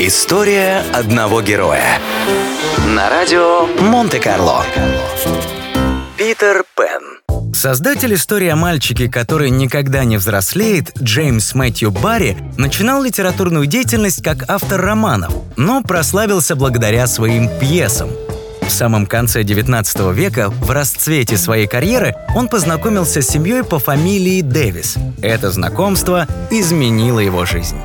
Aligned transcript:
История 0.00 0.84
одного 0.94 1.42
героя. 1.42 1.98
На 2.86 3.10
радио 3.10 3.66
Монте-Карло. 3.82 4.64
Питер 6.16 6.62
Пен. 6.76 7.52
Создатель 7.52 8.14
истории 8.14 8.46
о 8.46 8.54
мальчике, 8.54 9.10
который 9.10 9.50
никогда 9.50 10.04
не 10.04 10.16
взрослеет, 10.16 10.96
Джеймс 11.02 11.52
Мэтью 11.56 11.90
Барри, 11.90 12.38
начинал 12.56 13.02
литературную 13.02 13.66
деятельность 13.66 14.22
как 14.22 14.48
автор 14.48 14.80
романов, 14.80 15.32
но 15.56 15.82
прославился 15.82 16.54
благодаря 16.54 17.08
своим 17.08 17.48
пьесам. 17.58 18.10
В 18.62 18.70
самом 18.70 19.04
конце 19.04 19.42
19 19.42 20.14
века, 20.14 20.50
в 20.50 20.70
расцвете 20.70 21.36
своей 21.36 21.66
карьеры, 21.66 22.14
он 22.36 22.46
познакомился 22.46 23.20
с 23.20 23.26
семьей 23.26 23.64
по 23.64 23.80
фамилии 23.80 24.42
Дэвис. 24.42 24.94
Это 25.22 25.50
знакомство 25.50 26.28
изменило 26.52 27.18
его 27.18 27.44
жизнь. 27.44 27.78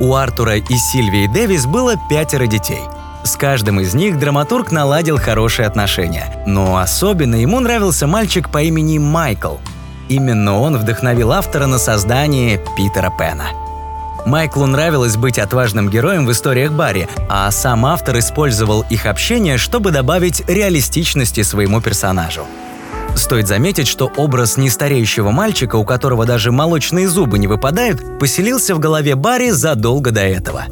У 0.00 0.14
Артура 0.14 0.56
и 0.56 0.76
Сильвии 0.76 1.26
Дэвис 1.26 1.66
было 1.66 1.94
пятеро 2.10 2.46
детей. 2.46 2.82
С 3.24 3.36
каждым 3.36 3.80
из 3.80 3.94
них 3.94 4.18
драматург 4.18 4.70
наладил 4.72 5.18
хорошие 5.18 5.66
отношения, 5.66 6.42
но 6.46 6.76
особенно 6.76 7.36
ему 7.36 7.60
нравился 7.60 8.06
мальчик 8.06 8.50
по 8.50 8.62
имени 8.62 8.98
Майкл. 8.98 9.56
Именно 10.08 10.58
он 10.58 10.76
вдохновил 10.76 11.32
автора 11.32 11.66
на 11.66 11.78
создание 11.78 12.60
Питера 12.76 13.10
Пена. 13.16 13.46
Майклу 14.26 14.66
нравилось 14.66 15.16
быть 15.16 15.38
отважным 15.38 15.88
героем 15.88 16.26
в 16.26 16.32
историях 16.32 16.72
Барри, 16.72 17.08
а 17.28 17.50
сам 17.50 17.86
автор 17.86 18.18
использовал 18.18 18.84
их 18.90 19.06
общение, 19.06 19.58
чтобы 19.58 19.90
добавить 19.90 20.46
реалистичности 20.48 21.42
своему 21.42 21.80
персонажу. 21.80 22.46
Стоит 23.14 23.48
заметить, 23.48 23.86
что 23.86 24.10
образ 24.16 24.56
нестареющего 24.56 25.30
мальчика, 25.30 25.76
у 25.76 25.84
которого 25.84 26.26
даже 26.26 26.50
молочные 26.50 27.08
зубы 27.08 27.38
не 27.38 27.46
выпадают, 27.46 28.18
поселился 28.18 28.74
в 28.74 28.78
голове 28.78 29.14
Барри 29.14 29.50
задолго 29.50 30.10
до 30.10 30.22
этого. 30.22 30.64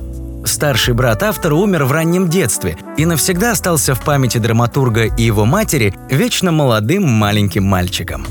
Старший 0.44 0.94
брат 0.94 1.22
автора 1.22 1.54
умер 1.54 1.84
в 1.84 1.92
раннем 1.92 2.28
детстве 2.28 2.76
и 2.96 3.06
навсегда 3.06 3.52
остался 3.52 3.94
в 3.94 4.00
памяти 4.00 4.38
драматурга 4.38 5.04
и 5.04 5.22
его 5.22 5.44
матери 5.44 5.94
вечно 6.10 6.50
молодым 6.50 7.04
маленьким 7.04 7.64
мальчиком. 7.64 8.26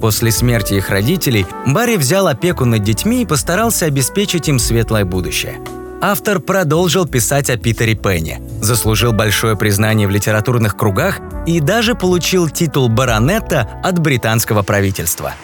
После 0.00 0.30
смерти 0.30 0.74
их 0.74 0.90
родителей 0.90 1.46
Барри 1.66 1.96
взял 1.96 2.28
опеку 2.28 2.64
над 2.64 2.82
детьми 2.82 3.22
и 3.22 3.26
постарался 3.26 3.86
обеспечить 3.86 4.48
им 4.48 4.58
светлое 4.58 5.04
будущее– 5.04 5.58
автор 6.00 6.40
продолжил 6.40 7.06
писать 7.06 7.50
о 7.50 7.56
Питере 7.56 7.94
Пенне, 7.94 8.40
заслужил 8.60 9.12
большое 9.12 9.56
признание 9.56 10.06
в 10.06 10.10
литературных 10.10 10.76
кругах 10.76 11.20
и 11.46 11.60
даже 11.60 11.94
получил 11.94 12.48
титул 12.48 12.88
баронета 12.88 13.80
от 13.82 13.98
британского 13.98 14.62
правительства. 14.62 15.34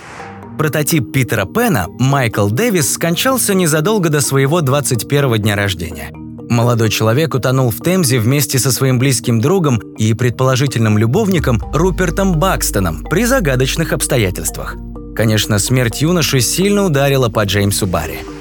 Прототип 0.58 1.12
Питера 1.12 1.46
Пена, 1.46 1.86
Майкл 1.98 2.48
Дэвис, 2.48 2.92
скончался 2.92 3.54
незадолго 3.54 4.08
до 4.08 4.20
своего 4.20 4.60
21-го 4.60 5.36
дня 5.36 5.56
рождения. 5.56 6.10
Молодой 6.48 6.90
человек 6.90 7.34
утонул 7.34 7.70
в 7.70 7.80
Темзе 7.80 8.20
вместе 8.20 8.58
со 8.58 8.70
своим 8.70 8.98
близким 8.98 9.40
другом 9.40 9.78
и 9.98 10.14
предположительным 10.14 10.98
любовником 10.98 11.60
Рупертом 11.72 12.38
Бакстоном 12.38 13.02
при 13.04 13.24
загадочных 13.24 13.92
обстоятельствах. 13.92 14.76
Конечно, 15.16 15.58
смерть 15.58 16.02
юноши 16.02 16.40
сильно 16.40 16.84
ударила 16.84 17.28
по 17.28 17.44
Джеймсу 17.44 17.86
Барри– 17.86 18.18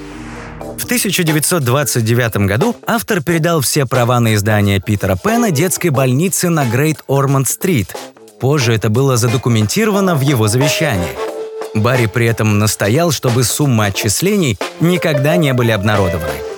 в 0.78 0.84
1929 0.84 2.36
году 2.46 2.76
автор 2.86 3.22
передал 3.22 3.60
все 3.60 3.86
права 3.86 4.20
на 4.20 4.34
издание 4.34 4.80
Питера 4.80 5.16
Пэна 5.16 5.50
детской 5.50 5.88
больнице 5.88 6.48
на 6.48 6.64
Грейт 6.64 7.02
Ормонд-стрит. 7.08 7.94
Позже 8.40 8.74
это 8.74 8.90
было 8.90 9.16
задокументировано 9.16 10.14
в 10.14 10.20
его 10.20 10.48
завещании. 10.48 11.16
Барри 11.74 12.06
при 12.06 12.26
этом 12.26 12.58
настоял, 12.58 13.10
чтобы 13.10 13.44
суммы 13.44 13.86
отчислений 13.86 14.58
никогда 14.80 15.36
не 15.36 15.52
были 15.52 15.72
обнародованы. 15.72 16.53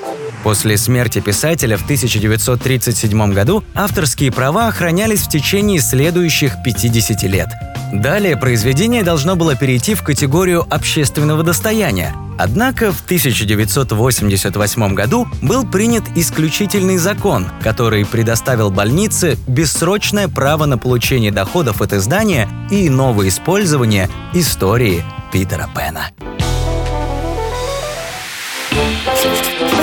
После 0.46 0.76
смерти 0.76 1.18
писателя 1.18 1.76
в 1.76 1.82
1937 1.82 3.32
году 3.32 3.64
авторские 3.74 4.30
права 4.30 4.68
охранялись 4.68 5.22
в 5.22 5.28
течение 5.28 5.80
следующих 5.80 6.52
50 6.64 7.24
лет. 7.24 7.48
Далее 7.92 8.36
произведение 8.36 9.02
должно 9.02 9.34
было 9.34 9.56
перейти 9.56 9.96
в 9.96 10.04
категорию 10.04 10.64
общественного 10.70 11.42
достояния, 11.42 12.14
Однако 12.38 12.92
в 12.92 13.02
1988 13.02 14.94
году 14.94 15.26
был 15.42 15.66
принят 15.66 16.04
исключительный 16.14 16.98
закон, 16.98 17.46
который 17.62 18.04
предоставил 18.04 18.70
больнице 18.70 19.38
бессрочное 19.48 20.28
право 20.28 20.66
на 20.66 20.76
получение 20.76 21.32
доходов 21.32 21.80
от 21.80 21.94
издания 21.94 22.46
и 22.70 22.90
новое 22.90 23.28
использование 23.28 24.10
истории 24.34 25.02
Питера 25.32 25.66
Пена. 25.74 26.10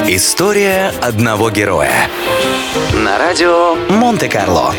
История 0.07 0.91
одного 1.01 1.49
героя. 1.49 2.09
На 2.93 3.17
радио 3.17 3.75
Монте-Карло. 3.89 4.73